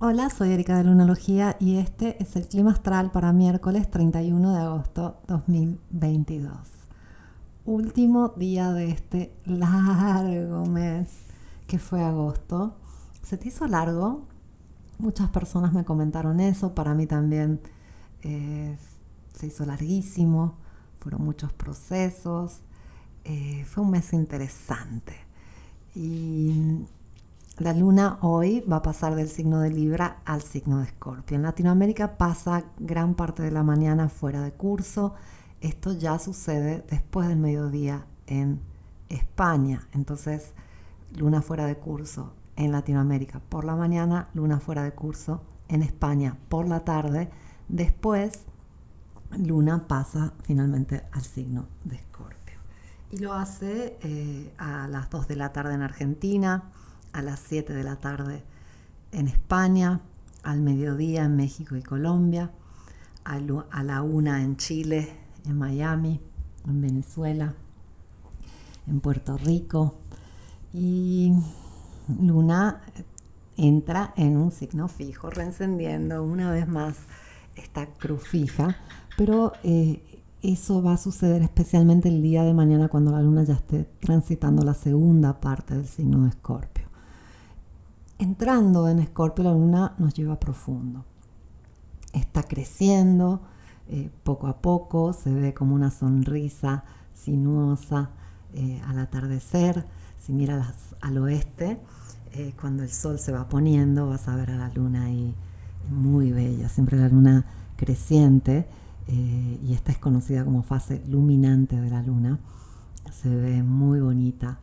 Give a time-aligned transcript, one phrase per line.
[0.00, 4.60] Hola, soy Erika de Lunalogía y este es el clima astral para miércoles 31 de
[4.60, 6.52] agosto 2022.
[7.64, 11.08] Último día de este largo mes
[11.66, 12.76] que fue agosto.
[13.24, 14.28] ¿Se te hizo largo?
[14.98, 17.60] Muchas personas me comentaron eso, para mí también
[18.22, 18.78] eh,
[19.34, 20.58] se hizo larguísimo,
[21.00, 22.60] fueron muchos procesos,
[23.24, 25.16] eh, fue un mes interesante.
[25.96, 26.86] Y
[27.58, 31.36] la luna hoy va a pasar del signo de Libra al signo de Escorpio.
[31.36, 35.14] En Latinoamérica pasa gran parte de la mañana fuera de curso.
[35.60, 38.60] Esto ya sucede después del mediodía en
[39.08, 39.88] España.
[39.92, 40.52] Entonces,
[41.16, 46.36] luna fuera de curso en Latinoamérica por la mañana, luna fuera de curso en España
[46.48, 47.28] por la tarde.
[47.68, 48.44] Después,
[49.36, 52.58] luna pasa finalmente al signo de Escorpio.
[53.10, 56.70] Y lo hace eh, a las 2 de la tarde en Argentina
[57.12, 58.42] a las 7 de la tarde
[59.12, 60.00] en España,
[60.42, 62.50] al mediodía en México y Colombia,
[63.24, 65.08] a la 1 en Chile,
[65.46, 66.20] en Miami,
[66.66, 67.54] en Venezuela,
[68.86, 69.96] en Puerto Rico.
[70.72, 71.32] Y
[72.20, 72.80] Luna
[73.56, 76.96] entra en un signo fijo, reencendiendo una vez más
[77.56, 78.76] esta cruz fija,
[79.16, 80.00] pero eh,
[80.42, 84.62] eso va a suceder especialmente el día de mañana cuando la luna ya esté transitando
[84.62, 86.87] la segunda parte del signo de Escorpio
[88.18, 91.04] entrando en Escorpio, la luna nos lleva profundo.
[92.12, 93.42] Está creciendo
[93.88, 98.10] eh, poco a poco, se ve como una sonrisa sinuosa
[98.54, 99.86] eh, al atardecer.
[100.18, 101.78] Si miras al oeste,
[102.32, 105.34] eh, cuando el sol se va poniendo, vas a ver a la luna ahí
[105.90, 107.46] muy bella, siempre la luna
[107.76, 108.66] creciente,
[109.10, 112.38] y esta es conocida como fase luminante de la luna.
[113.10, 114.58] Se ve muy bonita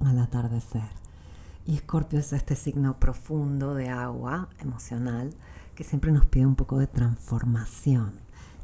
[0.00, 0.99] al atardecer.
[1.70, 5.32] Y Escorpio es este signo profundo de agua emocional
[5.76, 8.14] que siempre nos pide un poco de transformación,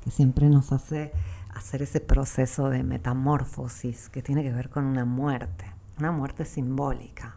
[0.02, 1.12] que siempre nos hace
[1.54, 5.66] hacer ese proceso de metamorfosis que tiene que ver con una muerte,
[6.00, 7.36] una muerte simbólica.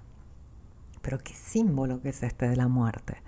[1.04, 3.22] Pero qué símbolo que es este de la muerte,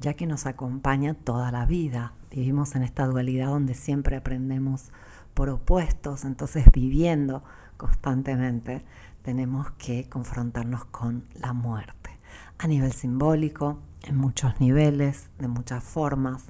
[0.00, 2.14] ya que nos acompaña toda la vida.
[2.30, 4.92] Vivimos en esta dualidad donde siempre aprendemos
[5.34, 7.44] por opuestos, entonces viviendo
[7.76, 8.82] constantemente
[9.26, 12.10] tenemos que confrontarnos con la muerte.
[12.58, 16.44] A nivel simbólico, en muchos niveles, de muchas formas.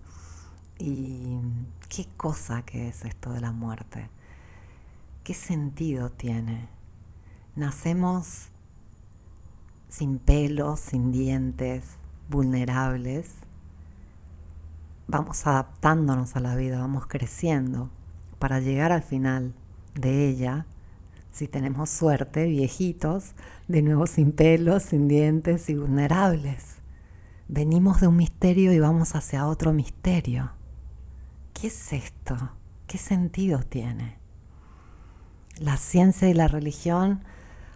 [0.79, 1.39] ¿Y
[1.89, 4.11] qué cosa que es esto de la muerte?
[5.25, 6.69] ¿Qué sentido tiene?
[7.55, 8.49] Nacemos
[9.89, 11.97] sin pelos, sin dientes,
[12.29, 13.37] vulnerables.
[15.09, 17.89] Vamos adaptándonos a la vida, vamos creciendo
[18.39, 19.55] para llegar al final
[19.95, 20.67] de ella
[21.37, 23.35] si tenemos suerte, viejitos,
[23.69, 26.77] de nuevo sin pelos, sin dientes y vulnerables.
[27.47, 30.53] Venimos de un misterio y vamos hacia otro misterio.
[31.53, 32.53] ¿Qué es esto?
[32.87, 34.17] ¿Qué sentido tiene?
[35.59, 37.23] La ciencia y la religión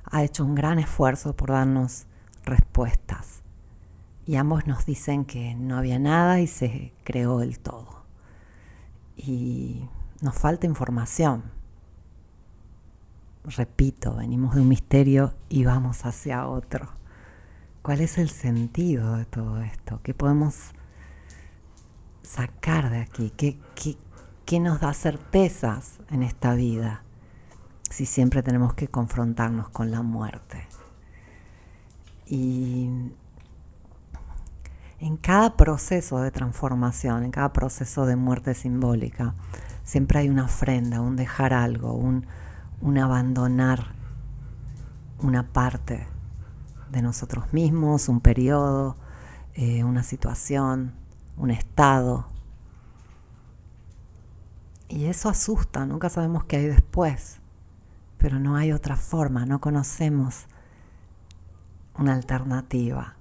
[0.04, 2.06] ha hecho un gran esfuerzo por darnos
[2.44, 3.42] respuestas.
[4.24, 8.06] Y ambos nos dicen que no había nada y se creó el todo.
[9.18, 9.86] Y
[10.22, 11.59] nos falta información
[13.44, 16.88] repito, venimos de un misterio y vamos hacia otro.
[17.82, 20.00] ¿Cuál es el sentido de todo esto?
[20.02, 20.72] ¿Qué podemos
[22.22, 23.32] sacar de aquí?
[23.36, 23.58] ¿Qué,
[24.44, 27.02] qué, nos da certezas en esta vida
[27.88, 30.66] si siempre tenemos que confrontarnos con la muerte?
[32.26, 32.90] Y
[35.00, 39.34] en cada proceso de transformación, en cada proceso de muerte simbólica,
[39.82, 42.26] siempre hay una ofrenda, un dejar algo, un,
[42.80, 43.94] un abandonar
[45.18, 46.06] una parte
[46.90, 48.96] de nosotros mismos, un periodo,
[49.54, 50.94] eh, una situación,
[51.36, 52.26] un estado.
[54.88, 57.40] Y eso asusta, nunca sabemos qué hay después,
[58.18, 60.46] pero no hay otra forma, no conocemos
[61.94, 63.14] una alternativa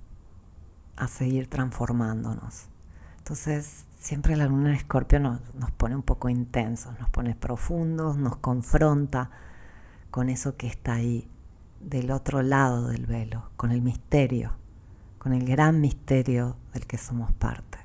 [0.95, 2.67] a seguir transformándonos.
[3.19, 8.17] Entonces, siempre la luna en escorpio nos, nos pone un poco intensos, nos pone profundos,
[8.17, 9.29] nos confronta,
[10.11, 11.27] con eso que está ahí
[11.79, 14.51] del otro lado del velo, con el misterio,
[15.17, 17.77] con el gran misterio del que somos parte.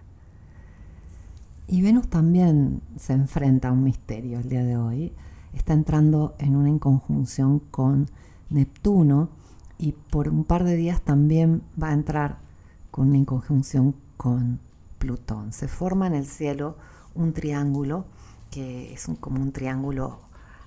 [1.66, 5.12] Y Venus también se enfrenta a un misterio el día de hoy.
[5.54, 8.10] Está entrando en una inconjunción con
[8.50, 9.30] Neptuno
[9.78, 12.38] y por un par de días también va a entrar
[12.90, 14.60] con una inconjunción con
[14.98, 15.52] Plutón.
[15.52, 16.76] Se forma en el cielo
[17.14, 18.06] un triángulo
[18.50, 20.20] que es como un triángulo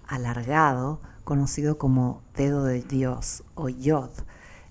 [0.08, 4.12] alargado conocido como dedo de Dios o Yod.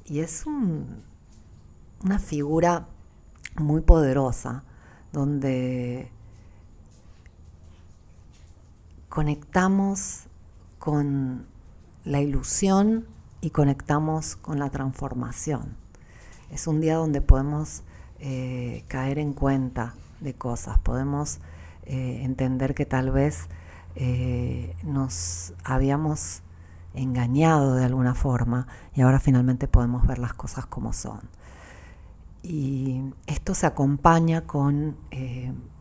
[0.07, 2.87] Y es una figura
[3.57, 4.65] muy poderosa,
[5.13, 6.11] donde
[9.09, 10.25] conectamos
[10.79, 11.47] con
[12.05, 13.07] la ilusión
[13.41, 15.77] y conectamos con la transformación.
[16.51, 17.83] Es un día donde podemos
[18.19, 21.41] eh, caer en cuenta de cosas, podemos
[21.85, 23.49] eh, entender que tal vez
[23.97, 26.43] eh, nos habíamos
[26.95, 31.21] engañado de alguna forma y ahora finalmente podemos ver las cosas como son.
[32.43, 34.97] Y esto se acompaña con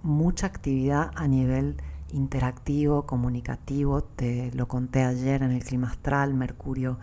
[0.01, 1.77] mucha actividad a nivel
[2.11, 4.03] interactivo, comunicativo.
[4.03, 6.33] Te lo conté ayer en el clima astral.
[6.33, 6.97] Mercurio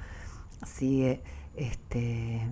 [0.66, 1.22] sigue
[1.54, 2.42] este,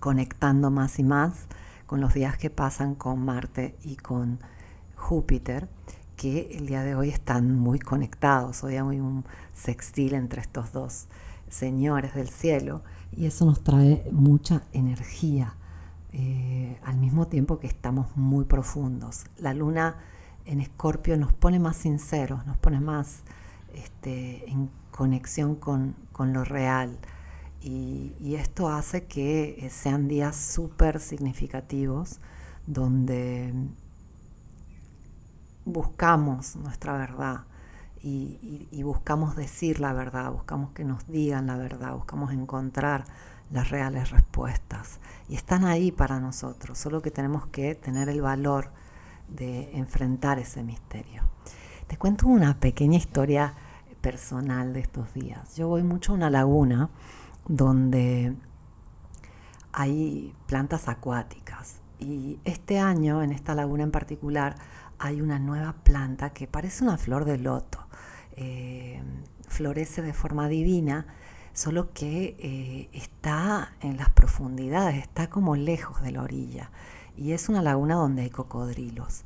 [0.00, 1.46] conectando más y más
[1.86, 4.38] con los días que pasan con Marte y con
[4.94, 5.68] Júpiter,
[6.20, 8.62] que el día de hoy están muy conectados.
[8.62, 9.24] Hoy hay un
[9.54, 11.06] sextil entre estos dos
[11.48, 12.82] señores del cielo
[13.16, 15.54] y eso nos trae mucha energía.
[16.12, 19.24] Eh, al mismo tiempo que estamos muy profundos.
[19.38, 19.96] La luna
[20.44, 23.20] en Escorpio nos pone más sinceros, nos pone más
[23.72, 26.98] este, en conexión con, lo real.
[27.62, 32.20] Y, esto hace que eh, sean días súper significativos
[32.66, 33.54] donde
[35.70, 37.44] buscamos nuestra verdad
[38.02, 43.04] y, buscamos decir la verdad, buscamos que nos digan la verdad, buscamos encontrar
[43.50, 45.00] las reales respuestas.
[45.28, 48.70] Y están ahí para nosotros, solo que tenemos que tener el valor
[49.28, 51.22] de enfrentar ese misterio.
[51.86, 53.54] Te cuento una pequeña historia
[54.00, 55.56] personal de estos días.
[55.56, 56.88] Yo voy mucho a una laguna
[57.46, 58.34] donde
[59.72, 64.56] hay plantas acuáticas y este año en esta laguna en particular
[65.00, 67.80] hay una nueva planta que parece una flor de loto.
[68.36, 69.02] Eh,
[69.48, 71.06] florece de forma divina,
[71.54, 76.70] solo que eh, está en las profundidades, está como lejos de la orilla
[77.16, 79.24] y es una laguna donde hay cocodrilos.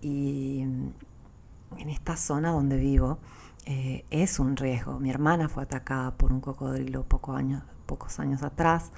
[0.00, 3.18] Y mm, en esta zona donde vivo
[3.64, 4.98] eh, es un riesgo.
[4.98, 8.90] Mi hermana fue atacada por un cocodrilo pocos años, pocos años atrás,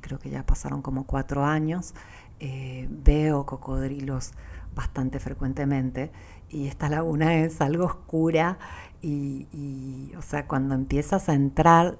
[0.00, 1.94] creo que ya pasaron como cuatro años.
[2.40, 4.32] Veo cocodrilos
[4.78, 6.10] bastante frecuentemente
[6.48, 8.58] y esta laguna es algo oscura
[9.02, 11.98] y, o sea, cuando empiezas a entrar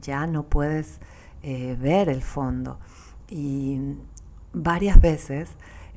[0.00, 1.00] ya no puedes
[1.42, 2.78] ver el fondo.
[3.28, 3.78] Y
[4.52, 5.50] varias veces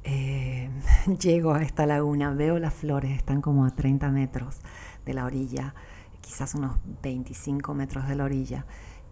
[0.03, 0.69] eh,
[1.19, 4.59] llego a esta laguna, veo las flores, están como a 30 metros
[5.05, 5.73] de la orilla,
[6.21, 8.65] quizás unos 25 metros de la orilla,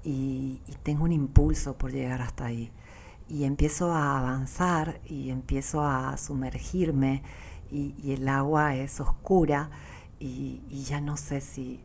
[0.03, 2.71] y, tengo un impulso por llegar hasta ahí.
[3.31, 7.23] Y empiezo a avanzar y empiezo a sumergirme
[7.71, 9.69] y, el agua es oscura
[10.19, 11.79] y, ya no sé si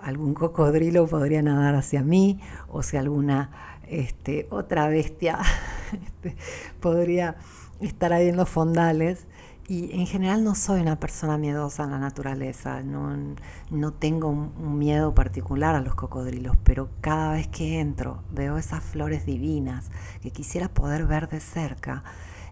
[0.00, 3.50] algún cocodrilo podría nadar hacia mí o si alguna
[3.88, 5.38] este, otra bestia
[5.92, 6.34] este,
[6.80, 7.36] podría
[7.80, 9.26] estar ahí en los fondales.
[9.68, 15.12] Y en general no soy una persona miedosa en la naturaleza, no, tengo un, miedo
[15.12, 19.90] particular a los cocodrilos, pero cada vez que entro veo esas flores divinas
[20.22, 22.04] que quisiera poder ver de cerca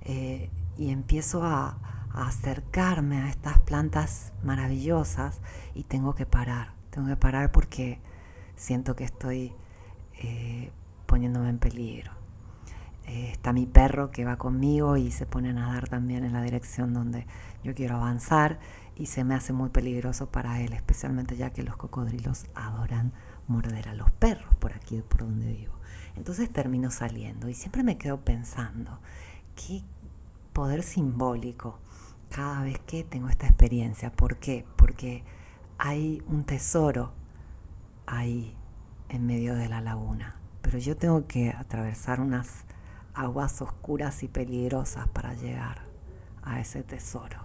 [0.02, 1.78] eh, y empiezo a,
[2.14, 5.40] acercarme a estas plantas maravillosas
[5.74, 8.00] y tengo que parar, tengo que parar porque
[8.54, 9.52] siento que estoy
[10.22, 10.70] eh,
[11.06, 12.23] poniéndome en peligro.
[13.06, 16.42] Eh, está mi perro que va conmigo y se pone a nadar también en la
[16.42, 17.26] dirección donde
[17.62, 18.58] yo quiero avanzar
[18.96, 23.12] y se me hace muy peligroso para él, especialmente ya que los cocodrilos adoran
[23.46, 25.74] morder a los perros por aquí, por donde vivo.
[26.16, 29.00] Entonces termino saliendo y siempre me quedo pensando,
[29.54, 29.82] qué
[30.52, 31.78] poder simbólico
[32.30, 34.12] cada vez que tengo esta experiencia.
[34.12, 34.64] ¿Por qué?
[34.76, 35.24] Porque
[35.76, 37.12] hay un tesoro
[38.06, 38.56] ahí
[39.08, 42.64] en medio de la laguna pero yo tengo que atravesar unas
[43.14, 45.82] aguas oscuras y peligrosas para llegar
[46.42, 47.38] a ese tesoro.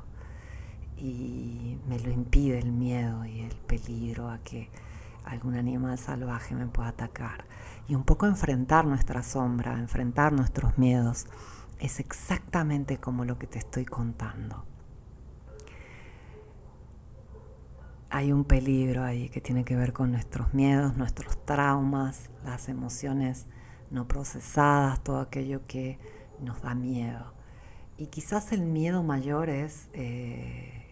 [0.97, 4.69] Y me lo impide el miedo y el peligro a que
[5.23, 7.45] algún animal salvaje me pueda atacar.
[7.87, 11.27] Y un poco enfrentar nuestra sombra, enfrentar nuestros miedos,
[11.79, 14.65] es exactamente como lo que te estoy contando.
[18.09, 23.45] hay un peligro ahí que tiene que ver con nuestros miedos, nuestros traumas, las emociones
[23.91, 25.99] no procesadas, todo aquello que
[26.39, 27.33] nos da miedo.
[27.97, 30.85] Y quizás el miedo mayor es eh,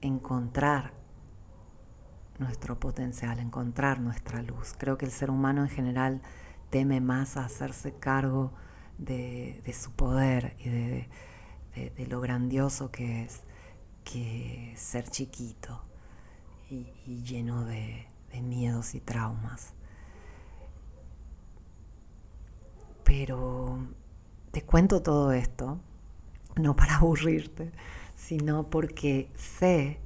[0.00, 0.92] encontrar
[2.38, 4.74] nuestro potencial, encontrar nuestra luz.
[4.76, 6.20] Creo que el ser humano en general
[6.70, 8.52] teme más a hacerse cargo
[8.98, 13.42] de, su poder y de lo grandioso que es
[14.04, 15.82] que ser chiquito
[16.70, 18.06] y, lleno de,
[18.42, 19.74] miedos y traumas.
[23.14, 23.78] Pero
[24.52, 25.78] te cuento todo esto,
[26.56, 27.70] no para aburrirte,
[28.14, 30.00] sino porque sé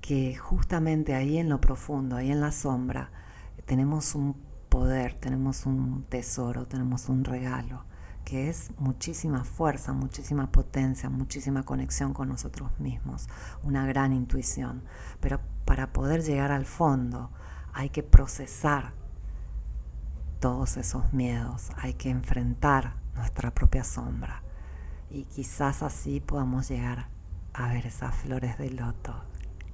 [0.00, 3.10] que justamente ahí en lo profundo, ahí en la sombra,
[3.66, 4.34] tenemos un
[4.70, 7.84] poder, tenemos un tesoro, tenemos un regalo,
[8.24, 13.28] que es muchísima fuerza, muchísima potencia, muchísima conexión con nosotros mismos,
[13.62, 14.84] una gran intuición.
[15.20, 17.30] Pero para poder llegar al fondo
[17.74, 18.94] hay que procesar
[20.40, 24.42] todos esos miedos, hay que enfrentar nuestra propia sombra
[25.10, 27.08] y quizás así podamos llegar
[27.54, 29.14] a ver esas flores de loto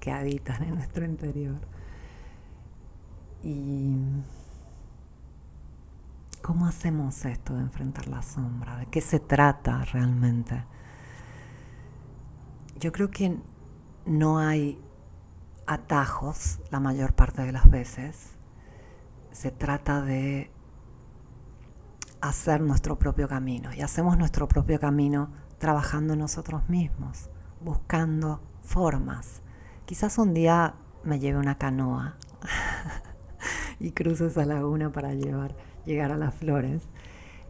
[0.00, 1.60] que habitan en nuestro interior.
[3.42, 3.96] Y
[6.42, 8.76] ¿cómo hacemos esto de enfrentar la sombra?
[8.76, 10.64] ¿De qué se trata realmente?
[12.78, 13.38] Yo creo que
[14.06, 14.80] no hay
[15.66, 18.33] atajos la mayor parte de las veces.
[19.34, 20.48] Se trata de
[22.20, 23.74] hacer nuestro propio camino.
[23.74, 29.42] Y hacemos nuestro propio camino trabajando nosotros mismos, buscando formas.
[29.86, 32.16] Quizás un día me lleve una canoa
[33.80, 36.88] y cruce esa laguna para llevar, llegar a las flores.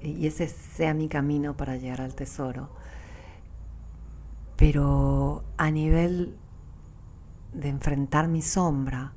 [0.00, 2.70] Y ese sea mi camino para llegar al tesoro.
[4.56, 6.38] Pero a nivel
[7.52, 9.12] de enfrentar mi sombra,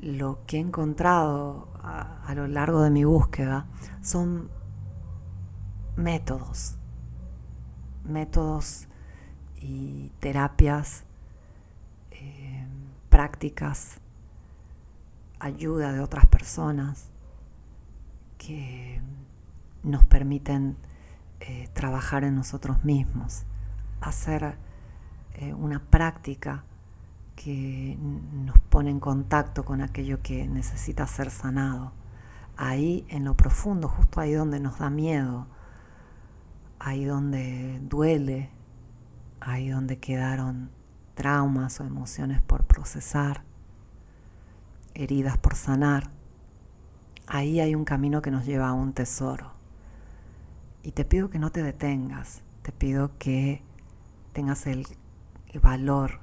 [0.00, 3.66] lo que he encontrado a, lo largo de mi búsqueda
[4.02, 4.50] son
[5.96, 6.76] métodos,
[8.04, 8.86] métodos
[9.56, 11.04] y terapias,
[12.10, 12.66] eh,
[13.08, 14.00] prácticas,
[15.38, 17.08] ayuda de otras personas
[18.38, 19.00] que
[19.82, 20.76] nos permiten
[21.40, 23.44] eh, trabajar en nosotros mismos,
[24.00, 24.56] hacer
[25.34, 26.64] eh, una práctica
[27.42, 31.92] que nos pone en contacto con aquello que necesita ser sanado.
[32.58, 35.46] Ahí en lo profundo, justo ahí donde nos da miedo,
[36.78, 38.50] ahí donde duele,
[39.40, 40.70] ahí donde quedaron
[41.14, 43.42] traumas o emociones por procesar,
[44.92, 46.10] heridas por sanar,
[47.26, 49.52] ahí hay un camino que nos lleva a un tesoro.
[50.82, 53.62] Y te pido que no te detengas, te pido que
[54.34, 54.86] tengas el
[55.62, 56.20] valor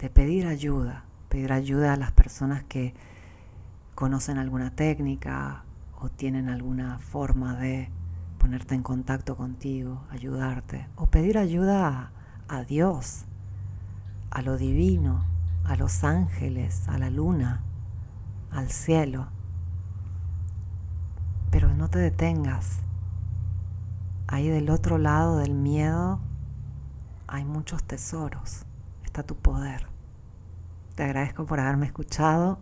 [0.00, 2.94] de pedir ayuda, pedir ayuda a las personas que
[3.94, 5.64] conocen alguna técnica
[6.00, 7.90] o tienen alguna forma de
[8.38, 12.12] ponerte en contacto contigo, ayudarte o pedir ayuda
[12.48, 13.26] a, Dios,
[14.30, 15.26] a lo divino,
[15.64, 17.60] a los ángeles, a la luna,
[18.50, 19.28] al cielo.
[21.50, 22.78] Pero no te detengas.
[24.26, 26.20] Ahí del otro lado del miedo
[27.26, 28.64] hay muchos tesoros.
[29.04, 29.89] Está tu poder.
[31.00, 32.58] Te agradezco por haberme escuchado.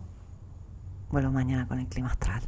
[1.09, 2.41] Vuelvo mañana con el clima astral.